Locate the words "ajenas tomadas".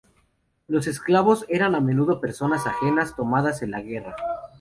2.65-3.61